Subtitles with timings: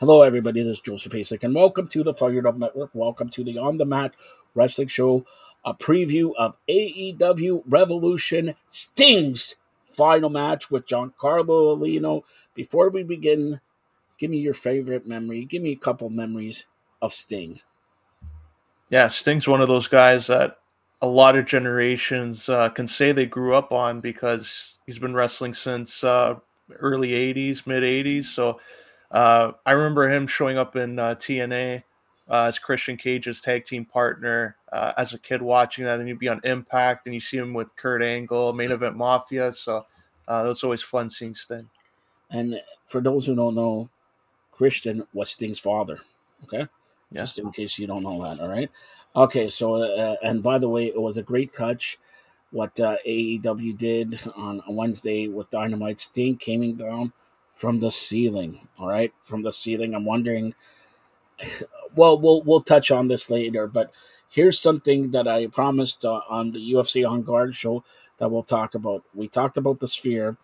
[0.00, 0.62] Hello, everybody.
[0.62, 2.90] This is Joseph Pasek, and welcome to the Fired Up Network.
[2.94, 4.14] Welcome to the On the Mat
[4.54, 5.26] Wrestling Show,
[5.64, 9.56] a preview of AEW Revolution Sting's
[9.96, 12.22] final match with Giancarlo Aulino.
[12.54, 13.60] Before we begin,
[14.18, 15.44] give me your favorite memory.
[15.44, 16.66] Give me a couple memories
[17.02, 17.60] of Sting.
[18.88, 20.56] Yeah, Sting's one of those guys that
[21.02, 25.54] a lot of generations uh, can say they grew up on because he's been wrestling
[25.54, 26.36] since uh,
[26.78, 28.24] early 80s, mid 80s.
[28.24, 28.60] So
[29.10, 31.82] uh, I remember him showing up in uh, TNA
[32.28, 35.98] uh, as Christian Cage's tag team partner uh, as a kid watching that.
[35.98, 39.52] And you'd be on Impact and you see him with Kurt Angle, Main Event Mafia.
[39.52, 39.82] So
[40.28, 41.68] uh, was always fun seeing Sting.
[42.30, 43.90] And for those who don't know,
[44.52, 45.98] Christian was Sting's father.
[46.44, 46.68] Okay.
[47.10, 47.34] Yes.
[47.34, 48.40] Just in case you don't know that.
[48.40, 48.70] All right.
[49.16, 49.48] Okay.
[49.48, 51.98] So, uh, and by the way, it was a great touch
[52.52, 55.98] what uh, AEW did on Wednesday with Dynamite.
[55.98, 57.12] Sting came down
[57.60, 58.66] from the ceiling.
[58.78, 59.94] All right, from the ceiling.
[59.94, 60.54] I'm wondering.
[61.96, 63.90] Well, we'll we'll touch on this later, but
[64.28, 67.82] here's something that I promised uh, on the UFC on Guard show
[68.18, 69.02] that we'll talk about.
[69.12, 70.36] We talked about the Sphere.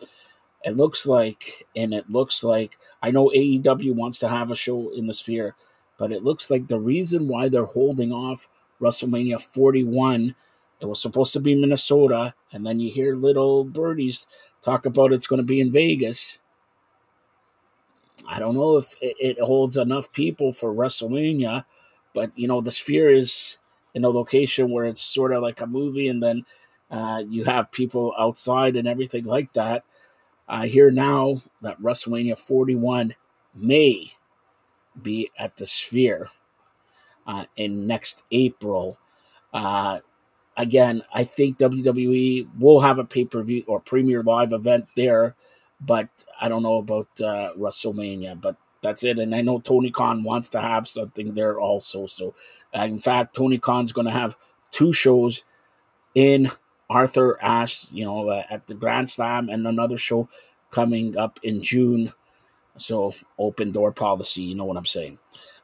[0.65, 4.91] It looks like, and it looks like I know AEW wants to have a show
[4.93, 5.55] in the Sphere,
[5.97, 8.49] but it looks like the reason why they're holding off
[8.81, 10.35] WrestleMania 41.
[10.81, 14.27] It was supposed to be Minnesota, and then you hear little birdies
[14.61, 16.39] talk about it's going to be in Vegas
[18.25, 21.65] I don't know if it, holds enough people for WrestleMania,
[22.13, 23.57] but you know the Sphere is
[23.93, 26.45] in a location where it's sort of like a movie, and then
[26.89, 29.83] uh, you have people outside and everything like that.
[30.47, 33.15] I hear now that WrestleMania 41
[33.53, 34.13] may
[35.01, 36.29] be at the Sphere
[37.25, 38.97] uh, in next April.
[39.53, 39.99] Uh,
[40.55, 45.35] again, I think WWE will have a pay per view or premiere live event there
[45.79, 48.39] but I don't know about uh, WrestleMania.
[48.39, 49.19] But that's it.
[49.19, 52.05] And I know Tony Khan wants to have something there also.
[52.05, 52.35] So,
[52.75, 54.37] uh, in fact, Tony Khan's going to have
[54.71, 55.43] two shows
[56.15, 56.51] in
[56.89, 60.29] Arthur Ashe, you know, uh, at the Grand Slam, and another show
[60.71, 62.13] coming up in June.
[62.77, 65.17] So, open door policy, you know what I'm saying.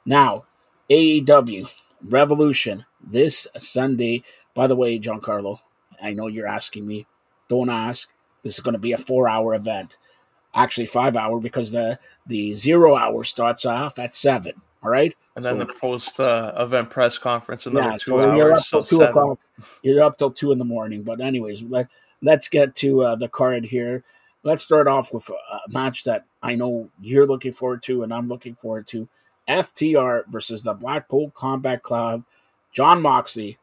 [0.06, 0.45] Now,
[0.90, 1.72] AEW
[2.03, 4.24] Revolution this Sunday.
[4.53, 5.59] By the way, Giancarlo,
[6.01, 7.07] I know you're asking me.
[7.47, 8.13] Don't ask.
[8.44, 9.98] This is going to be a four hour event.
[10.54, 14.54] Actually, five hour because the the zero hour starts off at seven.
[14.84, 15.16] All right.
[15.36, 18.38] And then so, the post uh, event press conference another yeah, two so hours.
[18.38, 19.40] You're up till so two o'clock.
[19.81, 21.04] You're up till two in the morning.
[21.04, 21.88] But anyways, let,
[22.22, 24.04] let's get to uh, the card here.
[24.44, 28.28] Let's start off with a match that I know you're looking forward to, and I'm
[28.28, 29.08] looking forward to.
[29.48, 32.24] FTR versus the Blackpool Combat Club,
[32.72, 33.58] Jon Moxley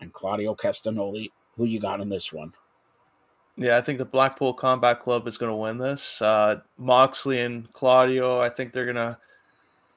[0.00, 1.30] and Claudio Castagnoli.
[1.56, 2.52] Who you got in this one?
[3.56, 6.20] Yeah, I think the Blackpool Combat Club is going to win this.
[6.20, 9.16] Uh, Moxley and Claudio, I think they're going to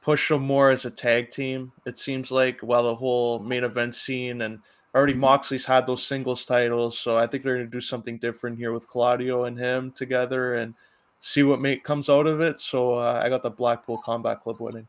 [0.02, 1.72] push them more as a tag team.
[1.86, 4.60] It seems like while the whole main event scene and
[4.94, 8.58] already Moxley's had those singles titles, so I think they're going to do something different
[8.58, 10.76] here with Claudio and him together and
[11.20, 12.60] see what make comes out of it.
[12.60, 14.88] So uh, I got the Blackpool Combat Club winning.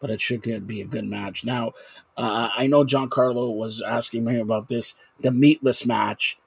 [0.00, 1.44] But it should be a good match.
[1.44, 1.72] Now,
[2.16, 6.38] uh, I know Giancarlo was asking me about this the meatless match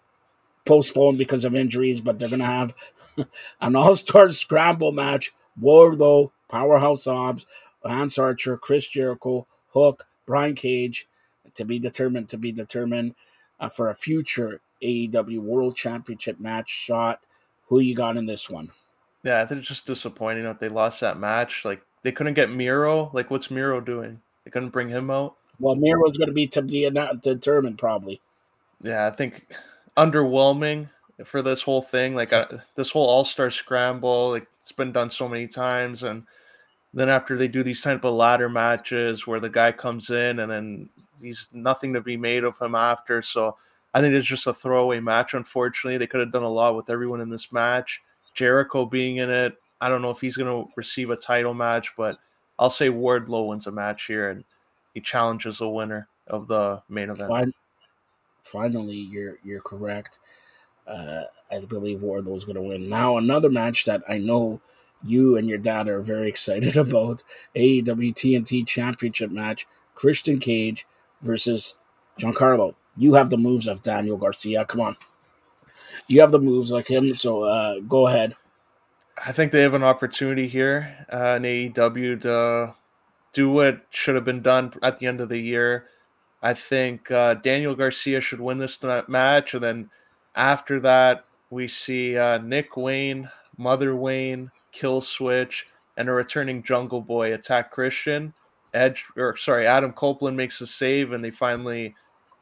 [0.66, 2.76] postponed because of injuries, but they're going to have
[3.62, 5.34] an all star scramble match.
[5.62, 7.46] Wardlow, Powerhouse Hobbs,
[7.84, 11.08] Lance Archer, Chris Jericho, Hook, Brian Cage
[11.54, 13.16] to be determined to be determined
[13.60, 17.22] uh, for a future AEW World Championship match shot.
[17.68, 18.72] Who you got in this one?
[19.24, 21.66] Yeah, I think it's just disappointing that they lost that match.
[21.66, 23.10] Like they couldn't get Miro.
[23.14, 24.22] Like what's Miro doing?
[24.44, 25.36] They couldn't bring him out.
[25.60, 26.90] Well, Miro's going to be to be
[27.22, 28.22] determined probably.
[28.84, 29.48] Yeah, I think
[29.98, 30.90] underwhelming
[31.24, 32.16] for this whole thing.
[32.16, 36.24] Like uh, this whole All Star Scramble, like it's been done so many times, and
[36.94, 40.50] then after they do these type of ladder matches where the guy comes in and
[40.52, 40.90] then
[41.22, 43.22] he's nothing to be made of him after.
[43.22, 43.58] So
[43.94, 45.34] I think it's just a throwaway match.
[45.34, 48.02] Unfortunately, they could have done a lot with everyone in this match.
[48.34, 51.94] Jericho being in it, I don't know if he's going to receive a title match,
[51.98, 52.18] but
[52.58, 54.46] I'll say Wardlow wins a match here and
[54.94, 57.30] he challenges the winner of the main event.
[57.30, 57.54] Fine
[58.46, 60.20] finally, you're you're correct.
[60.88, 62.90] Uh, I believe Wardlow's going to win.
[62.90, 64.62] Now, another match that I know
[65.04, 67.24] you and your dad are very excited about
[67.56, 70.86] AEW TNT Championship match Christian Cage
[71.22, 71.76] versus
[72.20, 72.76] Giancarlo.
[72.98, 74.66] You have the moves of Daniel Garcia.
[74.66, 74.98] Come on.
[76.08, 78.36] You have the moves like him, so uh, go ahead.
[79.26, 82.74] I think they have an opportunity here uh, in AEW to
[83.34, 85.88] do what should have been done at the end of the year
[86.44, 89.90] I think uh, Daniel Garcia should win this match, and then
[90.36, 95.66] after that, we see uh, Nick Wayne, Mother Wayne, Kill Switch,
[95.98, 98.34] and a returning Jungle Boy attack Christian.
[98.74, 101.96] Edge or sorry, Adam Copeland makes a save, and they finally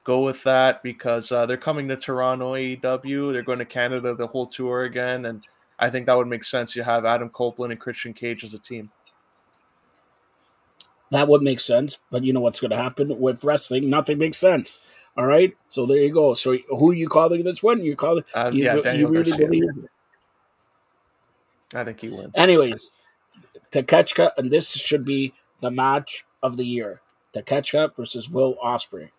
[0.03, 3.31] go with that because uh, they're coming to Toronto AEW.
[3.31, 5.47] They're going to Canada the whole tour again, and
[5.79, 6.75] I think that would make sense.
[6.75, 8.89] You have Adam Copeland and Christian Cage as a team.
[11.13, 13.87] That would make sense, but you know what's going to happen with wrestling?
[13.87, 14.79] Nothing makes sense.
[15.15, 16.33] All right, so there you go.
[16.33, 17.83] So who are you calling this one?
[17.83, 18.25] You call it?
[18.33, 19.45] Uh, you, yeah, you really Garcia.
[19.45, 19.87] believe?
[21.75, 22.33] I think he wins.
[22.33, 22.89] Anyways,
[23.71, 26.99] Takeshita, and this should be the match of the year:
[27.35, 29.11] Takeshita versus Will Ospreay.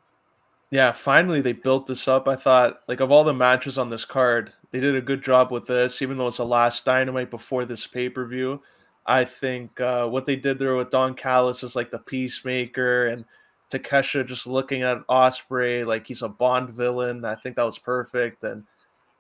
[0.70, 2.26] Yeah, finally they built this up.
[2.26, 5.52] I thought, like, of all the matches on this card, they did a good job
[5.52, 8.60] with this, even though it's the last dynamite before this pay per view.
[9.06, 13.24] I think uh, what they did there with Don Callis is like the peacemaker and
[13.70, 17.24] Takeshita just looking at Ospreay like he's a Bond villain.
[17.24, 18.42] I think that was perfect.
[18.44, 18.64] And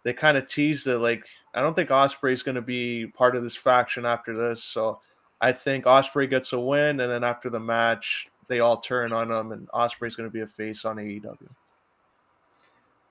[0.02, 3.42] they kind of teased it like, I don't think Ospreay's going to be part of
[3.42, 4.62] this faction after this.
[4.62, 5.00] So
[5.40, 7.00] I think Ospreay gets a win.
[7.00, 10.42] And then after the match, they all turn on him, and Ospreay's going to be
[10.42, 11.48] a face on AEW.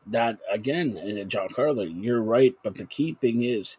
[0.07, 0.95] That again,
[1.27, 2.53] Giancarlo, you're right.
[2.63, 3.77] But the key thing is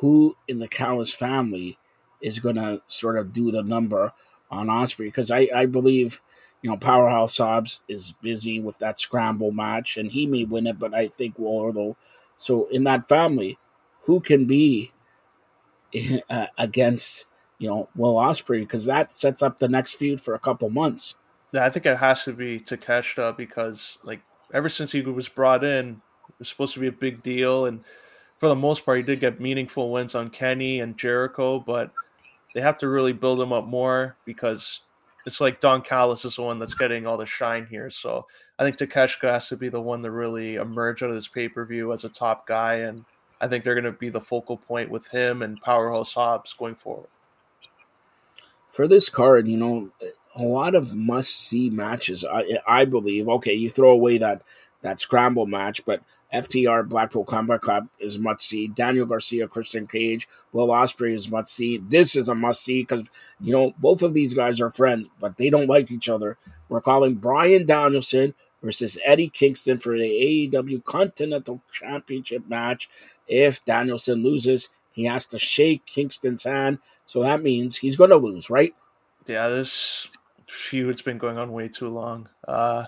[0.00, 1.78] who in the Callis family
[2.20, 4.12] is going to sort of do the number
[4.50, 6.22] on Ospreay because I, I believe
[6.62, 10.78] you know Powerhouse Hobbs is busy with that scramble match and he may win it,
[10.78, 11.96] but I think Wardlow.
[12.36, 13.58] So in that family,
[14.02, 14.92] who can be
[16.30, 17.26] uh, against
[17.58, 21.16] you know Will Ospreay because that sets up the next feud for a couple months.
[21.52, 24.20] Yeah, I think it has to be Takeshita because like
[24.52, 27.84] ever since he was brought in, it was supposed to be a big deal, and
[28.38, 31.90] for the most part, he did get meaningful wins on Kenny and Jericho, but
[32.54, 34.80] they have to really build him up more because
[35.26, 37.90] it's like Don Callis is the one that's getting all the shine here.
[37.90, 38.26] So
[38.58, 41.48] I think Takeshita has to be the one to really emerge out of this pay
[41.48, 43.04] per view as a top guy, and
[43.40, 46.74] I think they're going to be the focal point with him and Powerhouse Hobbs going
[46.74, 47.08] forward.
[48.70, 49.90] For this card, you know,
[50.38, 52.24] a lot of must see matches.
[52.24, 53.28] I I believe.
[53.28, 54.42] Okay, you throw away that
[54.82, 56.00] that scramble match, but
[56.32, 58.68] FTR Blackpool Combat Club is must see.
[58.68, 61.78] Daniel Garcia, Christian Cage, Will Ospreay is must see.
[61.78, 63.02] This is a must see because
[63.40, 66.38] you know both of these guys are friends, but they don't like each other.
[66.68, 72.88] We're calling Bryan Danielson versus Eddie Kingston for the AEW Continental Championship match.
[73.26, 78.16] If Danielson loses, he has to shake Kingston's hand, so that means he's going to
[78.16, 78.74] lose, right?
[79.26, 80.08] Yeah, this
[80.48, 82.28] feud's been going on way too long.
[82.46, 82.84] Uh,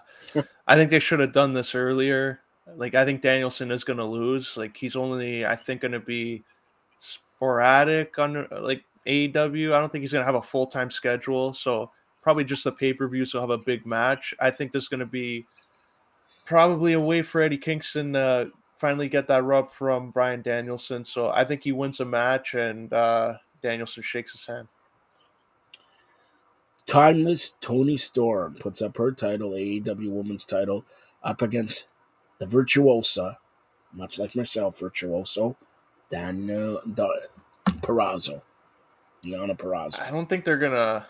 [0.67, 2.41] I think they should have done this earlier.
[2.77, 4.57] Like, I think Danielson is going to lose.
[4.57, 6.45] Like, he's only, I think, going to be
[7.01, 9.73] sporadic on like AEW.
[9.73, 11.53] I don't think he's going to have a full time schedule.
[11.53, 11.91] So
[12.23, 13.25] probably just the pay per view.
[13.25, 14.35] So have a big match.
[14.41, 15.47] I think there's going to be
[16.45, 21.05] probably a way for Eddie Kingston to finally get that rub from Bryan Danielson.
[21.05, 24.69] So I think he wins a match and uh, Danielson shakes his hand.
[26.91, 30.85] Timeless Toni Storm puts up her title, AEW Women's title,
[31.23, 31.87] up against
[32.41, 33.39] the Virtuosa,
[33.93, 35.57] much like myself, Virtuoso,
[36.11, 37.07] Daniel da,
[37.65, 38.43] Purrazzo,
[39.25, 40.01] Deonna Purrazzo.
[40.01, 41.07] I don't think they're gonna.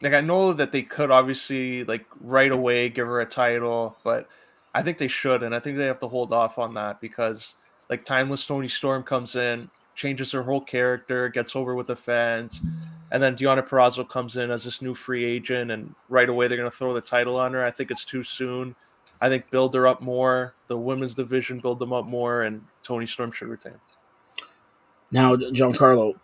[0.00, 4.26] Like I know that they could obviously like right away give her a title, but
[4.74, 7.56] I think they should, and I think they have to hold off on that because
[7.90, 12.62] like Timeless Toni Storm comes in, changes her whole character, gets over with the fans,
[13.10, 16.58] and then Deonna Purrazzo comes in as this new free agent, and right away they're
[16.58, 17.64] gonna throw the title on her.
[17.64, 18.74] I think it's too soon.
[19.20, 20.54] I think build her up more.
[20.68, 23.74] The women's division build them up more, and Toni Storm should retain.
[25.10, 26.14] Now, Giancarlo,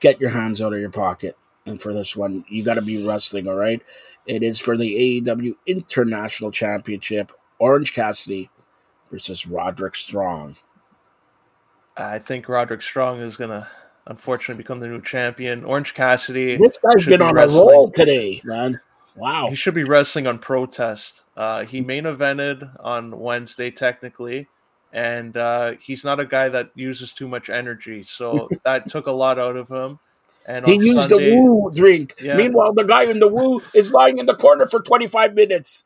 [0.00, 1.36] get your hands out of your pocket.
[1.66, 3.80] And for this one, you got to be wrestling, all right?
[4.26, 7.32] It is for the AEW International Championship.
[7.58, 8.50] Orange Cassidy
[9.10, 10.56] versus Roderick Strong.
[11.96, 13.68] I think Roderick Strong is gonna
[14.06, 15.64] unfortunately become the new champion.
[15.64, 16.56] Orange Cassidy.
[16.56, 18.80] This guy's been on wrestling- a roll today, man.
[19.16, 19.48] Wow.
[19.50, 21.22] He should be wrestling on protest.
[21.36, 24.48] Uh, he main evented on Wednesday, technically,
[24.92, 29.12] and uh, he's not a guy that uses too much energy, so that took a
[29.12, 29.98] lot out of him.
[30.46, 32.14] And He used Sunday, the woo drink.
[32.20, 32.36] Yeah.
[32.36, 35.84] Meanwhile, the guy in the woo is lying in the corner for 25 minutes.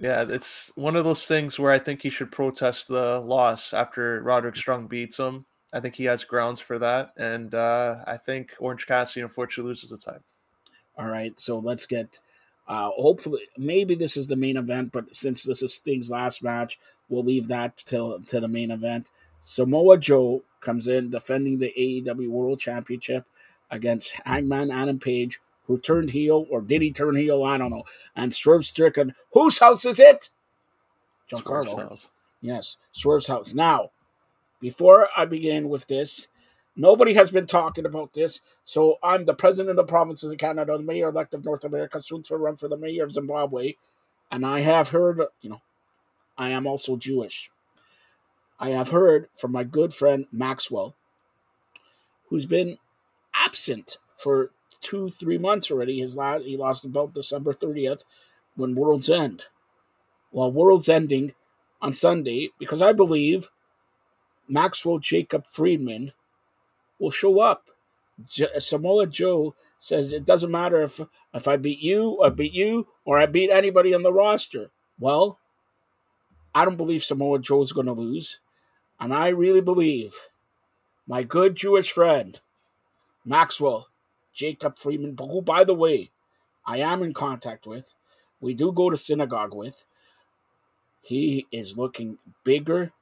[0.00, 4.20] yeah, it's one of those things where I think he should protest the loss after
[4.22, 5.44] Roderick Strong beats him.
[5.74, 9.90] I think he has grounds for that, and uh, I think Orange Cassidy unfortunately loses
[9.90, 10.22] the title.
[10.96, 12.20] All right, so let's get.
[12.68, 16.78] Uh, hopefully, maybe this is the main event, but since this is Sting's last match,
[17.08, 19.10] we'll leave that till to the main event.
[19.40, 23.26] Samoa Joe comes in defending the AEW World Championship
[23.70, 27.42] against Hangman Adam Page, who turned heel, or did he turn heel?
[27.42, 27.84] I don't know.
[28.14, 29.14] And Swerve Strickland.
[29.32, 30.30] Whose house is it?
[31.26, 32.08] John Styles.
[32.40, 33.54] Yes, Swerve's house.
[33.54, 33.90] Now,
[34.64, 36.28] before I begin with this,
[36.76, 38.40] Nobody has been talking about this.
[38.64, 42.00] So I'm the president of the provinces of Canada, the mayor elect of North America,
[42.00, 43.74] soon to run for the mayor of Zimbabwe.
[44.30, 45.60] And I have heard, you know,
[46.36, 47.50] I am also Jewish.
[48.58, 50.96] I have heard from my good friend Maxwell,
[52.28, 52.78] who's been
[53.34, 56.00] absent for two, three months already.
[56.00, 58.02] His last, he lost the belt December 30th
[58.56, 59.44] when World's End.
[60.32, 61.34] Well, World's ending
[61.80, 63.50] on Sunday because I believe
[64.48, 66.12] Maxwell Jacob Friedman
[66.98, 67.68] will show up.
[68.28, 71.00] J- Samoa Joe says it doesn't matter if
[71.32, 74.70] if I beat you, I beat you, or I beat anybody on the roster.
[74.98, 75.38] Well,
[76.54, 78.40] I don't believe Samoa Joe's going to lose,
[79.00, 80.14] and I really believe
[81.06, 82.40] my good Jewish friend
[83.24, 83.88] Maxwell
[84.32, 86.10] Jacob Friedman, who, by the way,
[86.66, 87.94] I am in contact with,
[88.40, 89.84] we do go to synagogue with.
[91.02, 92.92] He is looking bigger.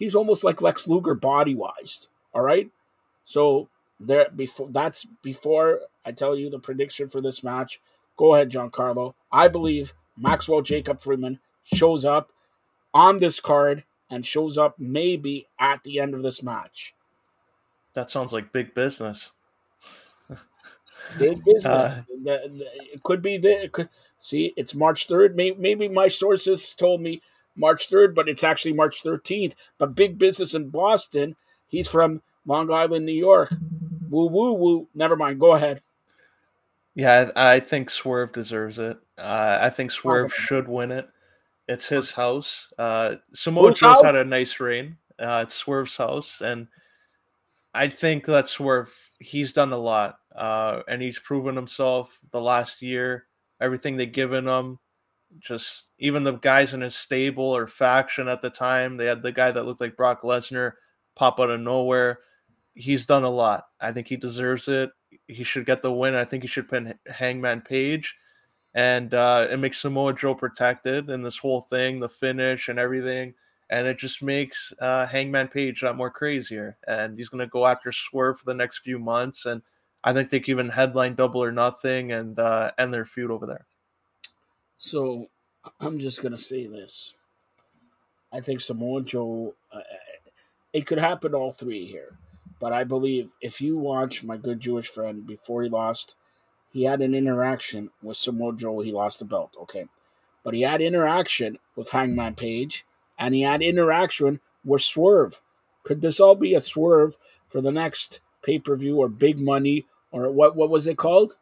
[0.00, 2.08] He's almost like Lex Luger body wise.
[2.34, 2.70] All right.
[3.24, 3.68] So
[4.00, 7.80] there before that's before I tell you the prediction for this match.
[8.16, 9.12] Go ahead, Giancarlo.
[9.30, 12.32] I believe Maxwell Jacob Friedman shows up
[12.94, 16.94] on this card and shows up maybe at the end of this match.
[17.92, 19.32] That sounds like big business.
[21.18, 21.66] big business.
[21.66, 24.54] Uh, the, the, it could be the it could, see.
[24.56, 25.36] It's March third.
[25.36, 27.20] Maybe, maybe my sources told me
[27.56, 29.54] March third, but it's actually March thirteenth.
[29.78, 31.36] But big business in Boston.
[31.68, 33.54] He's from Long Island, New York.
[34.08, 34.88] Woo woo woo.
[34.94, 35.38] Never mind.
[35.40, 35.80] Go ahead.
[36.94, 38.96] Yeah, I, I think Swerve deserves it.
[39.16, 41.08] Uh, I think Swerve should win it.
[41.68, 42.72] It's his house.
[42.76, 44.96] Uh, Samoa Joe's had a nice reign.
[45.18, 46.66] Uh, it's Swerve's house, and
[47.74, 52.82] I think that Swerve he's done a lot, uh, and he's proven himself the last
[52.82, 53.26] year.
[53.60, 54.78] Everything they've given him,
[55.38, 59.32] just even the guys in his stable or faction at the time, they had the
[59.32, 60.72] guy that looked like Brock Lesnar
[61.14, 62.20] pop out of nowhere.
[62.74, 63.66] He's done a lot.
[63.80, 64.90] I think he deserves it.
[65.26, 66.14] He should get the win.
[66.14, 68.16] I think he should pin Hangman Page,
[68.74, 73.34] and uh, it makes Samoa Joe protected in this whole thing, the finish and everything
[73.70, 76.76] and it just makes uh, Hangman Page that more crazier.
[76.86, 79.62] And he's going to go after Swerve for the next few months, and
[80.02, 83.46] I think they can even headline Double or Nothing and uh, end their feud over
[83.46, 83.66] there.
[84.80, 85.28] So
[85.80, 87.14] I'm just going to say this:
[88.32, 89.54] I think Samoa Joe.
[89.72, 89.80] Uh,
[90.72, 92.16] it could happen all three here,
[92.60, 96.16] but I believe if you watch my good Jewish friend before he lost,
[96.72, 98.80] he had an interaction with Samoa Joe.
[98.80, 99.86] He lost the belt, okay,
[100.42, 102.86] but he had interaction with Hangman Page
[103.18, 105.42] and he had interaction with Swerve.
[105.82, 107.16] Could this all be a swerve
[107.48, 110.56] for the next pay per view or big money or what?
[110.56, 111.34] What was it called?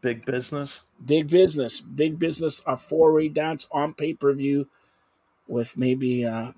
[0.00, 0.82] Big business.
[1.04, 1.80] Big business.
[1.80, 2.62] Big business.
[2.66, 4.68] A four way dance on pay per view
[5.46, 6.52] with maybe uh,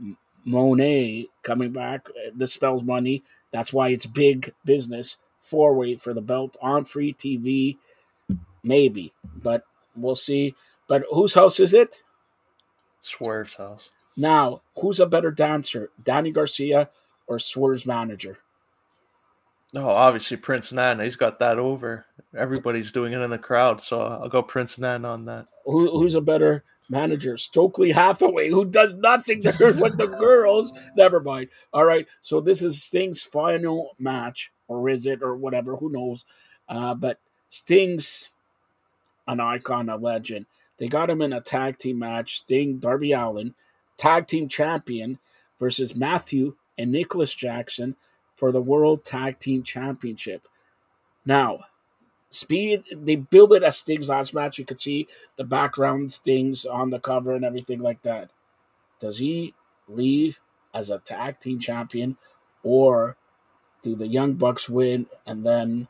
[0.47, 2.09] Moné coming back.
[2.35, 3.23] This spells money.
[3.51, 5.19] That's why it's big business.
[5.41, 7.79] Four way for the belt on free TV.
[8.63, 9.65] Maybe, but
[9.97, 10.55] we'll see.
[10.87, 12.03] But whose house is it?
[13.01, 13.91] Swerve's house.
[14.17, 16.91] Now, who's a better dancer, Danny Garcia
[17.27, 18.39] or Swerve's manager?
[19.73, 21.05] No, oh, obviously Prince Nana.
[21.05, 22.05] He's got that over.
[22.37, 25.47] Everybody's doing it in the crowd, so I'll go Prince Nana on that.
[25.65, 30.73] Who, who's a better manager, Stokely Hathaway, who does nothing there with the girls?
[30.95, 31.49] Never mind.
[31.73, 35.77] All right, so this is Sting's final match, or is it, or whatever?
[35.77, 36.27] Who knows?
[36.69, 38.29] Uh, but Sting's
[39.27, 40.47] an icon, a legend.
[40.77, 42.39] They got him in a tag team match.
[42.41, 43.55] Sting, Darby Allin,
[43.97, 45.19] tag team champion
[45.59, 47.97] versus Matthew and Nicholas Jackson
[48.43, 50.49] for the World Tag Team Championship.
[51.25, 51.61] Now,
[52.29, 54.59] Speed, they build it as Sting's last match.
[54.59, 55.07] You could see
[55.37, 58.31] the background Stings on the cover and everything like that.
[58.99, 59.55] Does he
[59.87, 60.41] leave
[60.75, 62.17] as a tag team champion
[62.65, 63.15] or
[63.85, 65.87] do the Young Bucks win and then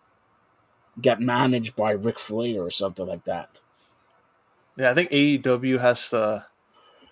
[1.01, 3.49] get managed by Ric Flair or something like that?
[4.77, 6.45] Yeah, I think AEW has to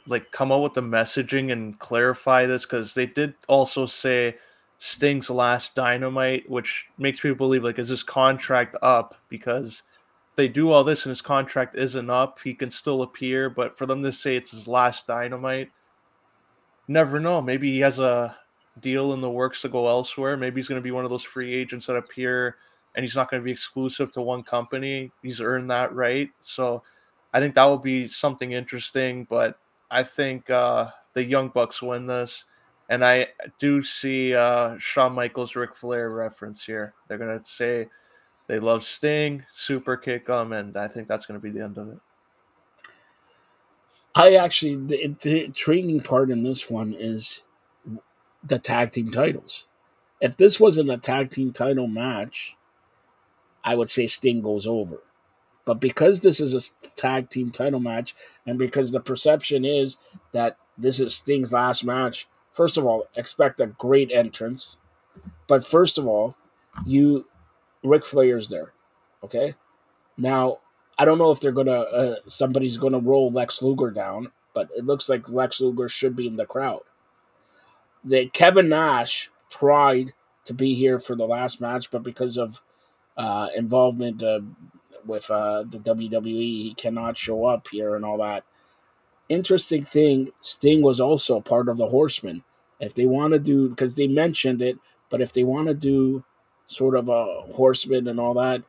[0.07, 4.37] like come out with the messaging and clarify this because they did also say
[4.83, 9.83] Sting's last dynamite, which makes people believe like is his contract up because
[10.31, 13.51] if they do all this and his contract isn't up, he can still appear.
[13.51, 15.71] But for them to say it's his last dynamite,
[16.89, 17.43] never know.
[17.43, 18.35] Maybe he has a
[18.81, 20.39] deal in the works to go elsewhere.
[20.39, 22.57] Maybe he's going to be one of those free agents that appear
[22.95, 25.13] and he's not going to be exclusive to one company.
[25.23, 26.31] He's earned that right.
[26.41, 26.83] So
[27.35, 29.27] I think that would be something interesting.
[29.29, 29.59] But
[29.91, 32.47] I think uh, the Young Bucks win this,
[32.91, 33.29] and I
[33.61, 36.93] do see uh, Shawn Michaels Ric Flair reference here.
[37.07, 37.89] They're gonna say
[38.49, 41.89] they love Sting, super kick him, and I think that's gonna be the end of
[41.89, 41.99] it.
[44.17, 47.45] I actually the, the intriguing part in this one is
[48.43, 49.69] the tag team titles.
[50.21, 52.57] If this wasn't a tag team title match,
[53.63, 55.01] I would say Sting goes over.
[55.65, 58.17] But because this is a tag team title match,
[58.47, 59.99] and because the perception is
[60.33, 62.27] that this is Sting's last match,
[62.61, 64.77] first of all, expect a great entrance.
[65.47, 66.37] But first of all,
[66.85, 67.25] you
[67.83, 68.75] Ric Flair's there,
[69.25, 69.55] okay?
[70.19, 70.59] Now
[70.99, 74.85] I don't know if they're gonna uh, somebody's gonna roll Lex Luger down, but it
[74.85, 76.83] looks like Lex Luger should be in the crowd.
[78.05, 80.13] The Kevin Nash tried
[80.45, 82.61] to be here for the last match, but because of
[83.17, 84.41] uh, involvement uh,
[85.07, 88.45] with uh, the WWE, he cannot show up here and all that.
[89.31, 92.45] Interesting thing, Sting was also part of the Horsemen.
[92.81, 94.79] If they want to do, because they mentioned it,
[95.11, 96.25] but if they want to do
[96.67, 98.63] sort of a Horseman and all that,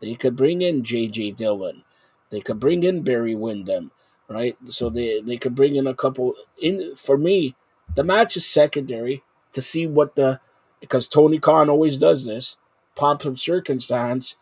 [0.00, 1.32] they could bring in J.J.
[1.32, 1.84] Dillon.
[2.30, 3.92] They could bring in Barry Windham,
[4.28, 4.56] right?
[4.66, 6.34] So they, they could bring in a couple.
[6.60, 7.54] In For me,
[7.94, 10.40] the match is secondary to see what the
[10.80, 12.58] because Tony Khan always does this,
[12.96, 14.36] pomp of circumstance.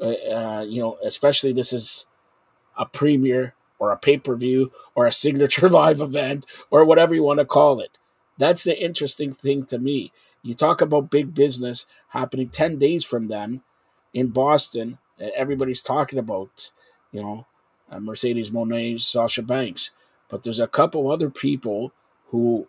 [0.00, 2.06] Uh, uh, you know, especially this is
[2.76, 7.22] a premiere or a pay per view or a signature live event or whatever you
[7.22, 7.96] want to call it.
[8.38, 10.12] That's the interesting thing to me.
[10.42, 13.62] You talk about big business happening 10 days from then
[14.12, 14.98] in Boston.
[15.18, 16.70] Everybody's talking about,
[17.12, 17.46] you know,
[17.90, 19.90] uh, Mercedes Moné, Sasha Banks.
[20.28, 21.92] But there's a couple other people
[22.28, 22.66] who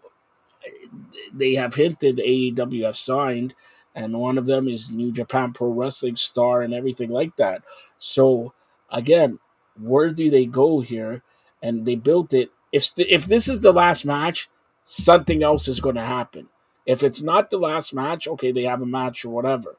[1.34, 3.55] they have hinted AEW have signed,
[3.93, 7.63] and one of them is New Japan Pro Wrestling star and everything like that.
[7.98, 8.53] So
[8.89, 9.39] again,
[9.79, 11.24] where do they go here?
[11.62, 12.51] And they built it.
[12.72, 14.50] If if this is the last match,
[14.86, 16.48] something else is going to happen.
[16.86, 19.77] If it's not the last match, okay, they have a match or whatever.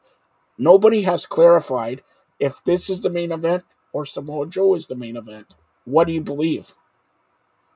[0.58, 2.02] Nobody has clarified
[2.38, 5.54] if this is the main event or Samoa Joe is the main event.
[5.84, 6.72] What do you believe?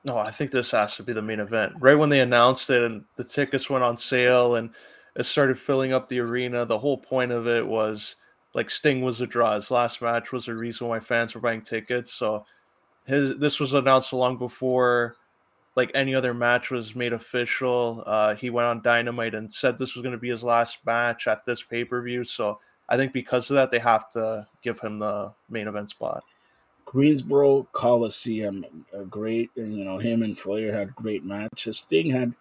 [0.03, 1.73] No, I think this has to be the main event.
[1.79, 4.71] Right when they announced it and the tickets went on sale and
[5.15, 8.15] it started filling up the arena, the whole point of it was
[8.53, 9.55] like Sting was a draw.
[9.55, 12.13] His last match was the reason why fans were buying tickets.
[12.13, 12.45] So
[13.05, 15.15] his this was announced long before
[15.75, 18.03] like any other match was made official.
[18.05, 21.27] Uh, he went on Dynamite and said this was going to be his last match
[21.27, 22.23] at this pay per view.
[22.23, 26.23] So I think because of that, they have to give him the main event spot.
[26.85, 31.79] Greensboro Coliseum, a great, you know, him and Flair had great matches.
[31.79, 32.33] Sting had,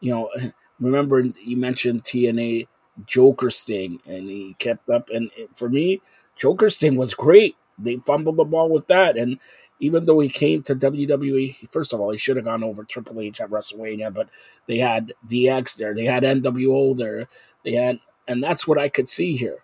[0.00, 0.30] you know,
[0.80, 2.66] remember you mentioned TNA
[3.06, 5.08] Joker Sting, and he kept up.
[5.10, 6.00] And for me,
[6.36, 7.56] Joker Sting was great.
[7.78, 9.38] They fumbled the ball with that, and
[9.80, 13.20] even though he came to WWE, first of all, he should have gone over Triple
[13.20, 14.28] H at WrestleMania, but
[14.66, 17.28] they had DX there, they had NWO there,
[17.64, 19.58] they had, and that's what I could see here.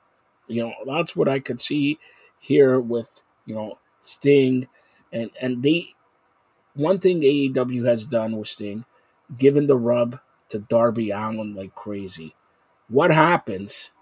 [0.49, 1.99] You know, that's what I could see
[2.41, 4.67] here with you know Sting,
[5.13, 5.95] and and they
[6.75, 8.85] one thing AEW has done with Sting,
[9.39, 10.19] given the rub
[10.49, 12.35] to Darby Allin like crazy.
[12.89, 13.93] What happens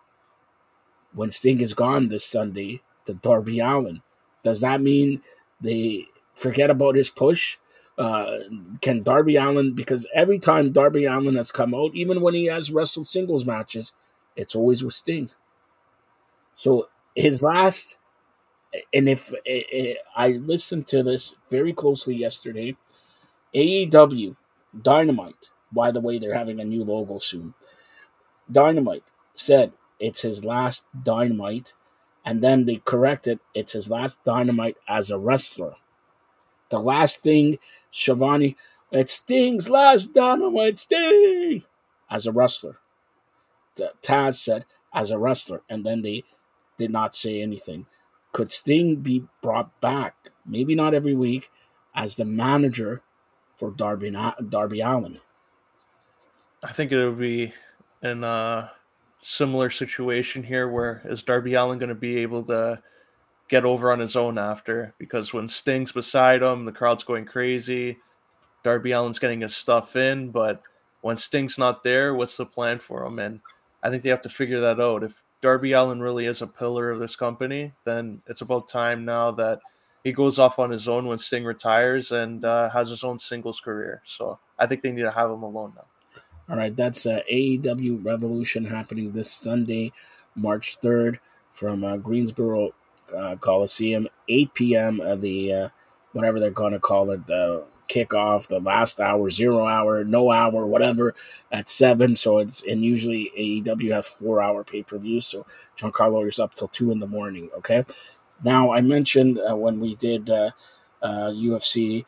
[1.12, 4.02] when Sting is gone this Sunday to Darby Allin?
[4.42, 5.20] Does that mean
[5.60, 7.58] they forget about his push?
[7.96, 8.38] Uh,
[8.80, 12.70] can Darby Allin, because every time Darby Allin has come out, even when he has
[12.70, 13.92] wrestled singles matches,
[14.36, 15.30] it's always with Sting.
[16.54, 17.98] So his last
[18.92, 22.76] and if eh, eh, I listened to this very closely yesterday,
[23.54, 24.36] AEW
[24.80, 25.50] Dynamite.
[25.72, 27.54] By the way, they're having a new logo soon.
[28.50, 31.74] Dynamite said it's his last Dynamite,
[32.28, 35.76] and then they corrected it's his last Dynamite as a wrestler.
[36.68, 37.58] The last thing,
[37.90, 38.54] Shivani,
[38.92, 41.62] it's Sting's last Dynamite, Sting,
[42.10, 42.80] as a wrestler.
[43.76, 46.24] The Taz said as a wrestler, and then they
[46.76, 47.86] did not say anything.
[48.32, 50.14] Could Sting be brought back,
[50.44, 51.50] maybe not every week,
[51.94, 53.00] as the manager
[53.56, 54.14] for Darby
[54.50, 55.20] Darby Allin?
[56.62, 57.54] I think it would be
[58.02, 58.70] in a
[59.20, 62.80] similar situation here where is Darby Allin going to be able to
[63.48, 64.94] get over on his own after?
[64.98, 67.98] Because when Sting's beside him, the crowd's going crazy.
[68.62, 70.62] Darby Allin's getting his stuff in, but
[71.00, 73.18] when Sting's not there, what's the plan for him?
[73.18, 73.40] And
[73.82, 75.04] I think they have to figure that out.
[75.04, 79.30] If Darby Allin really is a pillar of this company, then it's about time now
[79.32, 79.60] that
[80.04, 83.60] he goes off on his own when Sting retires and uh, has his own singles
[83.60, 84.02] career.
[84.04, 85.86] So I think they need to have him alone now.
[86.50, 89.92] All right, that's uh, AEW Revolution happening this Sunday,
[90.34, 91.18] March 3rd
[91.52, 92.70] from uh, Greensboro
[93.14, 95.00] uh, Coliseum, 8 p.m.
[95.00, 95.68] Uh, the uh,
[96.12, 100.66] whatever they're going to call it, the kickoff, the last hour, zero hour, no hour,
[100.66, 101.14] whatever,
[101.50, 102.16] at seven.
[102.16, 105.20] So it's and usually AEW has four hour pay per view.
[105.20, 107.50] So Giancarlo is up till two in the morning.
[107.58, 107.84] Okay.
[108.44, 110.50] Now I mentioned uh, when we did uh,
[111.02, 112.04] uh, UFC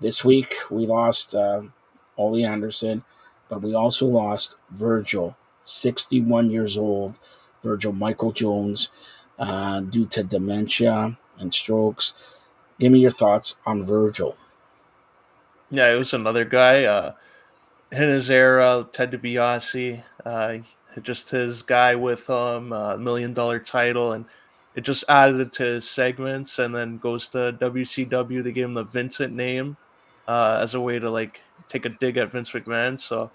[0.00, 1.62] this week, we lost uh,
[2.16, 3.04] Ole Anderson,
[3.48, 7.18] but we also lost Virgil 61 years old,
[7.62, 8.90] Virgil Michael Jones,
[9.38, 12.14] uh, due to dementia and strokes.
[12.78, 14.36] Give me your thoughts on Virgil.
[15.70, 16.84] Yeah, it was another guy.
[16.84, 17.12] Uh,
[17.90, 20.58] in his era, Ted DiBiase, uh,
[21.02, 24.24] just his guy with um, a million dollar title, and
[24.74, 26.58] it just added to his segments.
[26.58, 28.42] And then goes to WCW.
[28.42, 29.76] They gave him the Vincent name
[30.26, 32.98] uh, as a way to like take a dig at Vince McMahon.
[32.98, 33.30] So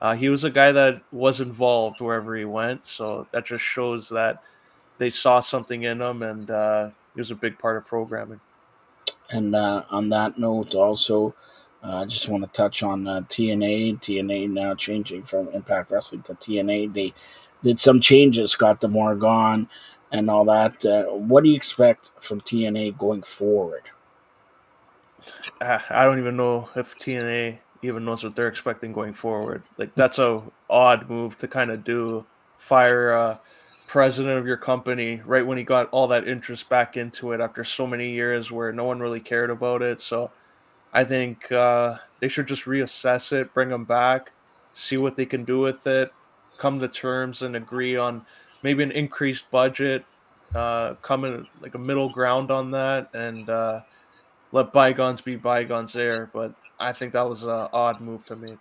[0.00, 2.86] uh, he was a guy that was involved wherever he went.
[2.86, 4.42] So that just shows that
[4.98, 8.40] they saw something in him, and uh, he was a big part of programming.
[9.30, 11.34] And uh, on that note, also,
[11.82, 14.00] uh, I just want to touch on uh, TNA.
[14.00, 16.92] TNA now changing from Impact Wrestling to TNA.
[16.92, 17.12] They
[17.62, 18.52] did some changes.
[18.52, 19.68] Scott D'Amore gone
[20.12, 20.84] and all that.
[21.10, 23.90] What do you expect from TNA going forward?
[25.60, 29.62] Uh, I don't even know if TNA even knows what they're expecting going forward.
[29.78, 32.24] Like that's a odd move to kind of do.
[32.58, 33.40] Fire a
[33.86, 37.62] president of your company right when he got all that interest back into it after
[37.62, 40.00] so many years where no one really cared about it.
[40.00, 40.30] So
[40.92, 44.32] I think uh, they should just reassess it, bring them back,
[44.72, 46.10] see what they can do with it,
[46.56, 48.24] come to terms and agree on
[48.62, 50.04] maybe an increased budget,
[50.54, 53.80] uh, come in like a middle ground on that, and uh,
[54.54, 56.30] let bygones be bygones there.
[56.32, 58.60] But I think that was an odd move to make.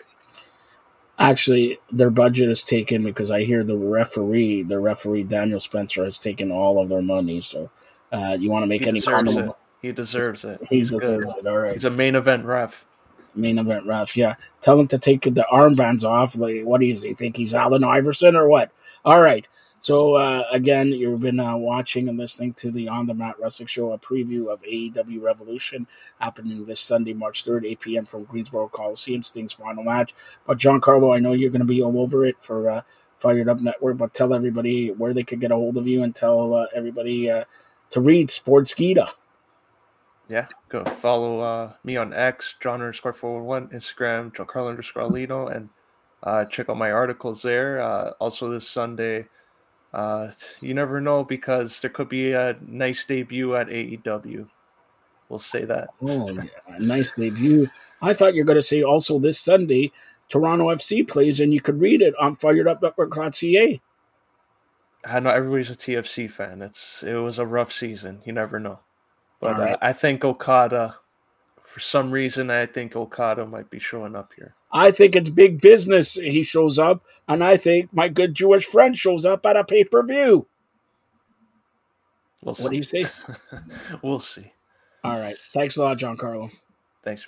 [1.19, 6.17] Actually, their budget is taken because I hear the referee, the referee Daniel Spencer, has
[6.17, 7.39] taken all of their money.
[7.39, 7.69] So,
[8.11, 9.35] uh, you want to make he any comment?
[9.35, 9.53] comment?
[9.83, 10.59] He deserves it.
[10.67, 11.45] He He's deserves good.
[11.45, 11.47] it.
[11.47, 11.73] All right.
[11.73, 12.85] He's a main event ref.
[13.35, 14.17] Main event ref.
[14.17, 14.35] Yeah.
[14.61, 16.35] Tell him to take the armbands off.
[16.35, 17.37] Like, what does he think?
[17.37, 18.71] He's Allen Iverson or what?
[19.05, 19.45] All right.
[19.83, 23.67] So uh, again, you've been uh, watching and listening to the On the Mat Wrestling
[23.67, 25.85] Show, a preview of AEW Revolution
[26.21, 28.05] happening this Sunday, March 3rd, 8 p.m.
[28.05, 30.13] from Greensboro Coliseum, Sting's final match.
[30.47, 32.81] But Giancarlo, I know you're going to be all over it for uh,
[33.17, 36.15] Fired Up Network, but tell everybody where they could get a hold of you and
[36.15, 37.43] tell uh, everybody uh,
[37.89, 39.09] to read Sportskeeda.
[40.29, 46.49] Yeah, go follow uh, me on X, John underscore 411, Instagram, Giancarlo underscore Aulino, and
[46.49, 47.81] check out my articles there.
[48.21, 49.27] Also, this Sunday,
[49.93, 54.47] uh, you never know because there could be a nice debut at AEW.
[55.29, 55.89] We'll say that.
[56.01, 56.77] Oh, yeah.
[56.79, 57.67] nice debut.
[58.01, 59.91] I thought you're going to say also this Sunday,
[60.29, 63.81] Toronto FC plays, and you could read it on fired firedupnetwork.ca.
[65.05, 66.61] I know everybody's a TFC fan.
[66.61, 68.21] It's it was a rough season.
[68.25, 68.79] You never know,
[69.41, 69.73] but right.
[69.73, 70.95] uh, I think Okada,
[71.61, 74.55] for some reason, I think Okada might be showing up here.
[74.73, 78.97] I think it's big business he shows up, and I think my good Jewish friend
[78.97, 80.47] shows up at a pay per view.
[82.41, 82.63] We'll see.
[82.63, 83.05] What do you say?
[84.01, 84.51] we'll see.
[85.03, 85.37] All right.
[85.53, 86.51] Thanks a lot, Giancarlo.
[87.03, 87.27] Thanks.